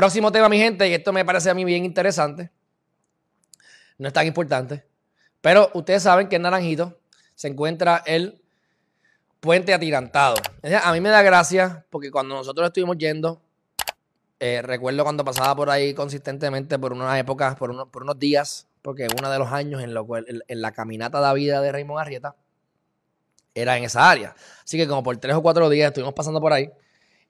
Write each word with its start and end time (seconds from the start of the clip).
Próximo 0.00 0.32
tema, 0.32 0.48
mi 0.48 0.56
gente, 0.56 0.88
y 0.88 0.94
esto 0.94 1.12
me 1.12 1.26
parece 1.26 1.50
a 1.50 1.54
mí 1.54 1.62
bien 1.62 1.84
interesante. 1.84 2.50
No 3.98 4.08
es 4.08 4.14
tan 4.14 4.26
importante. 4.26 4.82
Pero 5.42 5.70
ustedes 5.74 6.04
saben 6.04 6.26
que 6.26 6.36
en 6.36 6.42
Naranjito 6.42 6.98
se 7.34 7.48
encuentra 7.48 8.02
el 8.06 8.40
puente 9.40 9.74
atirantado. 9.74 10.36
A 10.82 10.92
mí 10.94 11.02
me 11.02 11.10
da 11.10 11.20
gracia 11.20 11.84
porque 11.90 12.10
cuando 12.10 12.34
nosotros 12.34 12.66
estuvimos 12.68 12.96
yendo, 12.96 13.42
eh, 14.38 14.62
recuerdo 14.62 15.02
cuando 15.02 15.22
pasaba 15.22 15.54
por 15.54 15.68
ahí 15.68 15.92
consistentemente 15.92 16.78
por 16.78 16.94
unas 16.94 17.20
épocas, 17.20 17.56
por, 17.56 17.90
por 17.90 18.04
unos 18.04 18.18
días, 18.18 18.68
porque 18.80 19.06
uno 19.18 19.30
de 19.30 19.38
los 19.38 19.52
años 19.52 19.82
en, 19.82 19.92
lo 19.92 20.06
cual, 20.06 20.24
en, 20.48 20.62
la 20.62 20.72
caminata 20.72 21.20
de 21.20 21.34
vida 21.34 21.60
de 21.60 21.72
Raymond 21.72 22.00
Arrieta 22.00 22.36
era 23.54 23.76
en 23.76 23.84
esa 23.84 24.10
área. 24.10 24.34
Así 24.64 24.78
que 24.78 24.88
como 24.88 25.02
por 25.02 25.14
tres 25.18 25.36
o 25.36 25.42
cuatro 25.42 25.68
días 25.68 25.88
estuvimos 25.88 26.14
pasando 26.14 26.40
por 26.40 26.54
ahí 26.54 26.70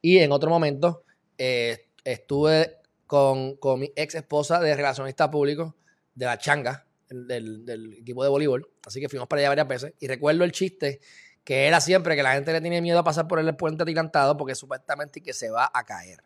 y 0.00 0.18
en 0.18 0.30
otro 0.30 0.50
momento 0.50 1.02
eh, 1.37 1.89
estuve 2.04 2.79
con, 3.07 3.59
mi 3.79 3.93
ex 3.96 4.14
esposa 4.14 4.61
de 4.61 4.75
relacionista 4.75 5.31
público 5.31 5.77
de 6.14 6.27
la 6.27 6.39
changa, 6.39 6.86
del, 7.08 7.99
equipo 7.99 8.22
de 8.22 8.31
voleibol. 8.31 8.71
Así 8.86 9.00
que 9.00 9.08
fuimos 9.08 9.29
para 9.29 9.41
allá 9.41 9.49
varias 9.49 9.68
veces 9.68 9.95
y 9.99 10.07
recuerdo 10.07 10.44
el 10.44 10.53
chiste 10.53 11.00
que 11.44 11.67
era 11.67 11.81
siempre 11.81 12.17
que 12.17 12.22
la 12.22 12.35
gente 12.35 12.53
le 12.53 12.61
tiene 12.61 12.81
miedo 12.81 12.99
a 12.99 13.05
pasar 13.05 13.27
por 13.27 13.41
el 13.41 13.57
puente 13.57 13.82
atirantado 13.82 14.36
porque 14.36 14.55
supuestamente 14.55 15.22
que 15.22 15.32
se 15.32 15.50
va 15.50 15.71
a 15.72 15.85
caer. 15.85 16.22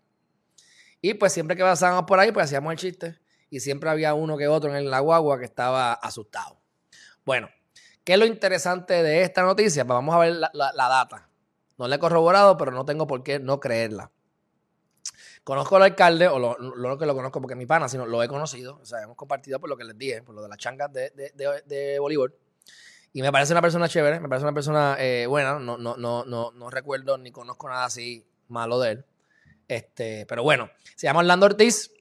Y 1.01 1.15
pues 1.15 1.33
siempre 1.33 1.57
que 1.57 1.63
pasábamos 1.63 2.05
por 2.05 2.19
ahí, 2.19 2.33
pues 2.33 2.47
hacíamos 2.47 2.73
el 2.73 2.79
chiste 2.79 3.19
y 3.51 3.61
siempre 3.61 3.91
había 3.91 4.15
uno 4.15 4.37
que 4.37 4.49
otro 4.49 4.75
en 4.77 4.91
la 4.91 5.01
guagua 5.01 5.39
que 5.39 5.45
estaba 5.45 5.93
asustado. 5.93 6.61
Bueno, 7.25 7.49
¿qué 8.05 8.15
es 8.15 8.19
lo 8.19 8.27
interesante 8.27 9.03
de 9.03 9.23
esta 9.23 9.43
noticia? 9.43 9.85
Pues 9.85 9.95
vamos 9.95 10.15
a 10.15 10.19
ver 10.19 10.33
la, 10.33 10.73
data. 10.75 11.29
No 11.79 11.89
la 11.89 11.97
he 11.97 11.99
corroborado, 11.99 12.57
pero 12.57 12.71
no 12.73 12.85
tengo 12.85 13.07
por 13.07 13.23
qué 13.23 13.39
no 13.39 13.61
creerla. 13.61 14.11
Conozco 15.43 15.77
al 15.77 15.83
alcalde, 15.83 16.27
o 16.29 16.39
lo, 16.39 16.99
que 16.99 17.07
lo 17.07 17.15
conozco 17.15 17.41
porque 17.41 17.55
es 17.55 17.59
mi 17.59 17.67
pana, 17.67 17.89
sino 17.89 18.07
lo 18.07 18.23
he 18.23 18.29
conocido. 18.29 18.79
O 18.81 18.87
sea, 18.87 19.03
hemos 19.03 19.17
compartido 19.17 19.61
por 19.61 19.69
lo 19.69 19.77
que 19.77 19.85
les 19.85 19.99
dije, 19.99 20.23
por 20.23 20.35
lo 20.35 20.43
de 20.43 20.49
las 20.49 20.59
changas 20.59 20.93
de, 20.93 21.11
de, 21.11 21.33
de. 21.35 22.01
Y 23.13 23.23
me 23.23 23.31
parece 23.31 23.53
una 23.53 23.63
persona 23.63 23.89
chévere, 23.89 24.19
me 24.19 24.29
parece 24.29 24.45
una 24.45 24.55
persona 24.55 24.97
eh, 24.99 25.27
buena. 25.27 25.59
No, 25.59 25.79
no, 25.79 25.97
no, 25.97 26.25
no, 26.25 26.51
no 26.51 26.71
recuerdo 26.71 27.17
ni 27.17 27.31
conozco 27.31 27.69
nada 27.69 27.85
así 27.85 28.27
malo 28.49 28.81
de 28.81 28.93
él. 28.93 29.05
Este, 29.69 30.27
pero 30.27 30.43
bueno, 30.43 30.71
se 30.97 31.07
llama 31.07 31.21
Orlando 31.21 31.47
Ortiz. 31.47 31.93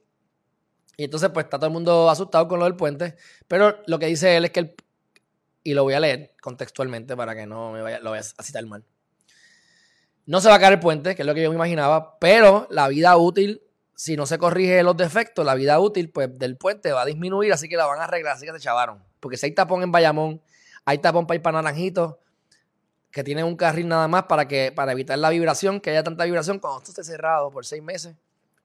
Y 0.96 1.04
entonces, 1.04 1.30
pues 1.30 1.44
está 1.44 1.58
todo 1.58 1.66
el 1.66 1.72
mundo 1.72 2.10
asustado 2.10 2.48
con 2.48 2.58
lo 2.58 2.64
del 2.64 2.76
puente. 2.76 3.16
Pero 3.46 3.82
lo 3.86 3.98
que 3.98 4.06
dice 4.06 4.36
él 4.36 4.46
es 4.46 4.50
que 4.50 4.60
él, 4.60 4.74
y 5.62 5.74
lo 5.74 5.84
voy 5.84 5.94
a 5.94 6.00
leer 6.00 6.34
contextualmente 6.40 7.16
para 7.16 7.34
que 7.34 7.46
no 7.46 7.72
me 7.72 7.82
vaya, 7.82 8.00
lo 8.00 8.10
vayas 8.10 8.34
a 8.38 8.42
citar 8.42 8.64
mal. 8.66 8.84
No 10.26 10.40
se 10.40 10.48
va 10.48 10.54
a 10.54 10.58
caer 10.58 10.74
el 10.74 10.80
puente, 10.80 11.14
que 11.14 11.22
es 11.22 11.26
lo 11.26 11.34
que 11.34 11.42
yo 11.42 11.50
me 11.50 11.56
imaginaba, 11.56 12.18
pero 12.18 12.66
la 12.70 12.88
vida 12.88 13.16
útil, 13.16 13.62
si 13.94 14.16
no 14.16 14.26
se 14.26 14.38
corrige 14.38 14.82
los 14.82 14.96
defectos, 14.96 15.44
la 15.44 15.54
vida 15.54 15.78
útil 15.78 16.10
pues, 16.10 16.38
del 16.38 16.56
puente 16.56 16.92
va 16.92 17.02
a 17.02 17.04
disminuir, 17.04 17.52
así 17.52 17.68
que 17.68 17.76
la 17.76 17.86
van 17.86 18.00
a 18.00 18.04
arreglar, 18.04 18.34
así 18.34 18.46
que 18.46 18.52
se 18.52 18.60
chavaron. 18.60 19.02
Porque 19.20 19.36
si 19.36 19.46
hay 19.46 19.52
tapón 19.52 19.82
en 19.82 19.92
Bayamón, 19.92 20.40
hay 20.84 20.98
tapón 20.98 21.26
para 21.26 21.36
ir 21.36 21.42
para 21.42 21.62
Naranjito, 21.62 22.20
que 23.10 23.22
tiene 23.22 23.44
un 23.44 23.56
carril 23.56 23.86
nada 23.86 24.08
más 24.08 24.24
para, 24.24 24.48
que, 24.48 24.72
para 24.72 24.92
evitar 24.92 25.18
la 25.18 25.30
vibración, 25.30 25.80
que 25.80 25.90
haya 25.90 26.02
tanta 26.02 26.24
vibración, 26.24 26.58
cuando 26.58 26.78
esto 26.78 26.90
esté 26.90 27.04
cerrado 27.04 27.50
por 27.50 27.64
seis 27.64 27.82
meses, 27.82 28.16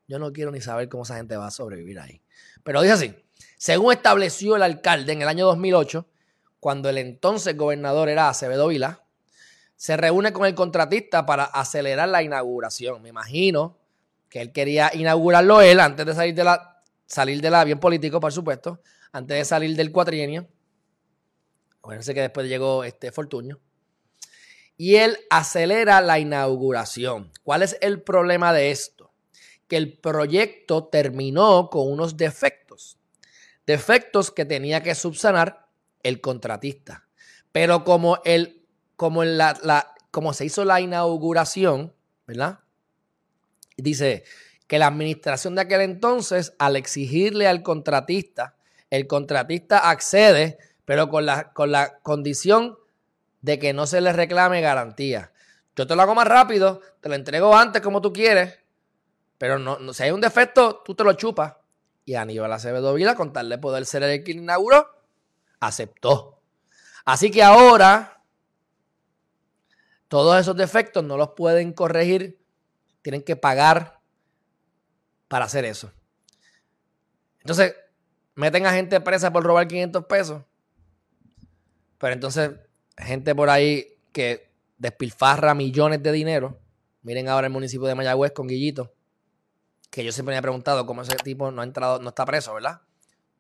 yo 0.08 0.18
no 0.18 0.34
quiero 0.34 0.50
ni 0.52 0.60
saber 0.60 0.90
cómo 0.90 1.04
esa 1.04 1.18
gente 1.18 1.38
va 1.38 1.48
a 1.48 1.52
sobrevivir 1.52 2.00
ahí. 2.00 2.22
Pero 2.64 2.82
dice 2.82 2.94
así, 2.94 3.16
según 3.58 3.94
estableció 3.94 4.56
el 4.56 4.64
alcalde 4.64 5.14
en 5.14 5.22
el 5.22 5.28
año 5.28 5.46
2008, 5.46 6.08
cuando 6.60 6.90
el 6.90 6.98
entonces 6.98 7.56
gobernador 7.56 8.10
era 8.10 8.28
Acevedo 8.28 8.68
Vila, 8.68 9.04
se 9.80 9.96
reúne 9.96 10.34
con 10.34 10.46
el 10.46 10.56
contratista 10.56 11.26
para 11.26 11.46
acelerar 11.46 12.10
la 12.10 12.22
inauguración. 12.22 13.02
Me 13.02 13.08
imagino 13.08 13.78
que 14.28 14.42
él 14.42 14.52
quería 14.52 14.92
inaugurarlo 14.94 15.62
él 15.62 15.80
antes 15.80 16.06
de 16.06 16.14
salir 16.14 16.36
de 16.36 16.44
la, 16.44 16.84
salir 17.06 17.40
de 17.40 17.50
la, 17.50 17.80
político, 17.80 18.20
por 18.20 18.34
supuesto, 18.34 18.82
antes 19.14 19.38
de 19.38 19.46
salir 19.46 19.78
del 19.78 19.94
cuatrienio. 19.94 20.50
Acuérdense 21.78 22.14
que 22.14 22.22
después 22.22 22.50
llegó 22.50 22.84
este 22.84 23.14
Fortuño. 23.14 23.58
Y 24.76 24.98
él 24.98 25.18
acelera 25.30 26.02
la 26.02 26.20
inauguración. 26.20 27.32
¿Cuál 27.44 27.64
es 27.64 27.78
el 27.80 28.02
problema 28.02 28.52
de 28.52 28.72
esto? 28.72 29.00
que 29.70 29.78
el 29.78 29.98
proyecto 29.98 30.88
terminó 30.88 31.70
con 31.70 31.90
unos 31.90 32.18
defectos. 32.18 32.98
Defectos 33.66 34.32
que 34.32 34.44
tenía 34.44 34.84
que 34.84 34.96
subsanar 34.96 35.68
el 36.02 36.20
contratista. 36.20 37.08
Pero 37.52 37.84
como, 37.84 38.20
el, 38.26 38.59
como, 39.00 39.24
la, 39.24 39.96
como 40.12 40.34
se 40.34 40.44
hizo 40.44 40.66
la 40.66 40.82
inauguración, 40.82 41.94
¿verdad? 42.28 42.60
Dice 43.78 44.26
que 44.68 44.78
la 44.78 44.88
administración 44.88 45.56
de 45.56 45.62
aquel 45.62 45.80
entonces, 45.80 46.54
al 46.60 46.76
exigirle 46.76 47.48
al 47.48 47.64
contratista, 47.64 48.58
el 48.90 49.08
contratista 49.08 49.90
accede, 49.90 50.58
pero 50.84 51.08
con 51.08 51.26
la, 51.26 51.54
con 51.54 51.72
la 51.72 52.00
condición 52.00 52.78
de 53.40 53.58
que 53.58 53.72
no 53.72 53.88
se 53.88 54.02
le 54.02 54.12
reclame 54.12 54.60
garantía. 54.60 55.32
Yo 55.78 55.88
te 55.88 55.96
lo 55.96 56.02
hago 56.02 56.14
más 56.14 56.28
rápido, 56.28 56.82
te 57.00 57.08
lo 57.08 57.16
entrego 57.16 57.56
antes 57.56 57.82
como 57.82 58.02
tú 58.02 58.12
quieres, 58.12 58.60
pero 59.38 59.60
no, 59.60 59.94
si 59.94 60.04
hay 60.04 60.12
un 60.12 60.20
defecto, 60.20 60.82
tú 60.84 60.94
te 60.94 61.06
lo 61.06 61.14
chupas. 61.14 61.54
Y 62.04 62.16
Aníbal 62.16 62.52
Acevedo 62.52 62.94
Vila, 62.96 63.16
con 63.16 63.32
tal 63.32 63.48
de 63.48 63.60
poder 63.60 63.86
ser 63.86 64.04
el 64.04 64.26
que 64.26 64.34
inauguró, 64.34 64.90
aceptó. 65.62 66.42
Así 67.06 67.32
que 67.32 67.44
ahora, 67.44 68.19
todos 70.10 70.38
esos 70.40 70.58
defectos 70.58 71.06
no 71.06 71.16
los 71.16 71.30
pueden 71.30 71.72
corregir, 71.72 72.38
tienen 73.02 73.24
que 73.24 73.38
pagar 73.38 74.02
para 75.30 75.46
hacer 75.46 75.64
eso. 75.64 75.92
Entonces, 77.40 77.74
meten 78.36 78.66
a 78.66 78.74
gente 78.74 79.00
presa 79.00 79.32
por 79.32 79.46
robar 79.46 79.68
500 79.68 80.06
pesos. 80.06 80.44
Pero 81.98 82.14
entonces, 82.14 82.52
gente 82.98 83.34
por 83.34 83.50
ahí 83.50 83.98
que 84.12 84.52
despilfarra 84.78 85.54
millones 85.54 86.04
de 86.04 86.12
dinero. 86.12 86.60
Miren 87.04 87.30
ahora 87.30 87.48
el 87.48 87.54
municipio 87.54 87.88
de 87.88 87.96
Mayagüez 87.96 88.34
con 88.34 88.48
Guillito 88.48 88.94
que 89.90 90.04
yo 90.04 90.12
siempre 90.12 90.34
me 90.34 90.40
he 90.40 90.42
preguntado 90.42 90.86
cómo 90.86 91.02
ese 91.02 91.16
tipo 91.18 91.52
no 91.52 91.62
ha 91.62 91.64
entrado, 91.64 92.00
no 92.00 92.10
está 92.10 92.26
preso, 92.26 92.54
¿verdad? 92.54 92.82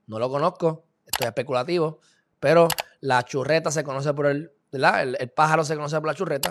No 0.07 0.19
lo 0.19 0.29
conozco, 0.29 0.85
estoy 1.05 1.27
especulativo, 1.27 1.99
pero 2.39 2.67
la 3.01 3.23
churreta 3.23 3.71
se 3.71 3.83
conoce 3.83 4.13
por 4.13 4.27
el, 4.27 4.51
¿verdad? 4.71 5.03
El, 5.03 5.29
pájaro 5.29 5.63
se 5.63 5.75
conoce 5.75 5.97
por 5.97 6.07
la 6.07 6.15
churreta. 6.15 6.49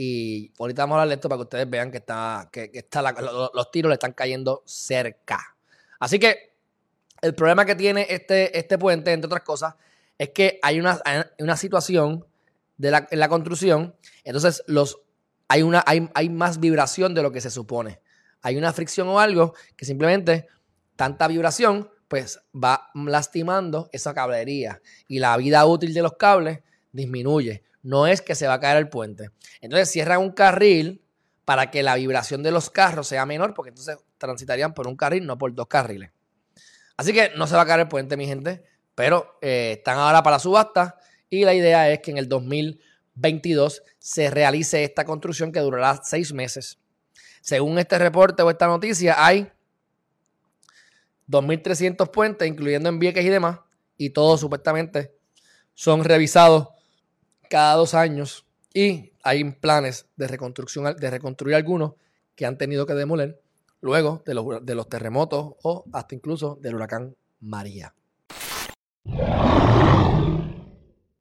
Y 0.00 0.52
ahorita 0.58 0.82
vamos 0.82 0.98
a 0.98 1.02
hablar 1.02 1.18
de 1.18 1.28
para 1.28 1.38
que 1.38 1.42
ustedes 1.42 1.70
vean 1.70 1.90
que, 1.90 1.98
está, 1.98 2.48
que, 2.52 2.70
está 2.72 3.02
los, 3.02 3.70
tiros 3.72 3.88
le 3.88 3.94
están 3.94 4.12
cayendo 4.12 4.62
cerca. 4.64 5.56
Así 5.98 6.18
que 6.18 6.54
el 7.20 7.34
problema 7.34 7.64
que 7.64 7.74
tiene 7.74 8.06
este, 8.08 8.56
este 8.56 8.78
puente, 8.78 9.12
entre 9.12 9.26
otras 9.26 9.42
cosas, 9.42 9.74
es 10.16 10.30
que 10.30 10.60
hay 10.62 10.78
una, 10.78 11.00
una 11.38 11.56
situación 11.56 12.24
de 12.76 12.92
la, 12.92 13.08
en 13.10 13.18
la 13.18 13.28
construcción, 13.28 13.96
entonces 14.22 14.62
los, 14.66 15.00
hay, 15.48 15.62
una, 15.62 15.82
hay, 15.84 16.08
hay 16.14 16.28
más 16.28 16.60
vibración 16.60 17.14
de 17.14 17.22
lo 17.22 17.32
que 17.32 17.40
se 17.40 17.50
supone 17.50 18.00
hay 18.42 18.56
una 18.56 18.72
fricción 18.72 19.08
o 19.08 19.18
algo 19.18 19.54
que 19.76 19.84
simplemente 19.84 20.46
tanta 20.96 21.28
vibración 21.28 21.90
pues 22.08 22.40
va 22.54 22.90
lastimando 22.94 23.88
esa 23.92 24.14
cablería 24.14 24.80
y 25.06 25.18
la 25.18 25.36
vida 25.36 25.64
útil 25.66 25.92
de 25.92 26.02
los 26.02 26.14
cables 26.14 26.60
disminuye. 26.92 27.64
No 27.82 28.06
es 28.06 28.22
que 28.22 28.34
se 28.34 28.46
va 28.46 28.54
a 28.54 28.60
caer 28.60 28.78
el 28.78 28.88
puente. 28.88 29.30
Entonces 29.60 29.90
cierran 29.90 30.20
un 30.20 30.32
carril 30.32 31.02
para 31.44 31.70
que 31.70 31.82
la 31.82 31.94
vibración 31.94 32.42
de 32.42 32.50
los 32.50 32.70
carros 32.70 33.08
sea 33.08 33.24
menor 33.24 33.54
porque 33.54 33.70
entonces 33.70 33.98
transitarían 34.18 34.74
por 34.74 34.86
un 34.86 34.96
carril, 34.96 35.26
no 35.26 35.38
por 35.38 35.54
dos 35.54 35.66
carriles. 35.66 36.10
Así 36.96 37.12
que 37.12 37.30
no 37.36 37.46
se 37.46 37.54
va 37.54 37.62
a 37.62 37.66
caer 37.66 37.80
el 37.80 37.88
puente, 37.88 38.16
mi 38.16 38.26
gente, 38.26 38.64
pero 38.94 39.38
eh, 39.40 39.76
están 39.78 39.98
ahora 39.98 40.22
para 40.22 40.38
subasta 40.38 40.98
y 41.30 41.44
la 41.44 41.54
idea 41.54 41.90
es 41.90 42.00
que 42.00 42.10
en 42.10 42.18
el 42.18 42.28
2022 42.28 43.82
se 43.98 44.30
realice 44.30 44.84
esta 44.84 45.04
construcción 45.04 45.52
que 45.52 45.60
durará 45.60 46.00
seis 46.02 46.32
meses 46.32 46.78
según 47.40 47.78
este 47.78 47.98
reporte 47.98 48.42
o 48.42 48.50
esta 48.50 48.66
noticia, 48.66 49.24
hay 49.24 49.50
2.300 51.28 52.10
puentes, 52.10 52.48
incluyendo 52.48 52.88
en 52.88 52.98
Vieques 52.98 53.24
y 53.24 53.28
demás, 53.28 53.60
y 53.96 54.10
todos 54.10 54.40
supuestamente 54.40 55.14
son 55.74 56.04
revisados 56.04 56.68
cada 57.48 57.74
dos 57.74 57.94
años 57.94 58.46
y 58.72 59.12
hay 59.22 59.44
planes 59.44 60.06
de 60.16 60.28
reconstrucción, 60.28 60.96
de 60.96 61.10
reconstruir 61.10 61.56
algunos 61.56 61.94
que 62.34 62.46
han 62.46 62.58
tenido 62.58 62.86
que 62.86 62.94
demoler 62.94 63.40
luego 63.80 64.22
de 64.24 64.34
los, 64.34 64.64
de 64.64 64.74
los 64.74 64.88
terremotos 64.88 65.54
o 65.62 65.84
hasta 65.92 66.14
incluso 66.14 66.58
del 66.60 66.74
huracán 66.74 67.16
María. 67.40 67.94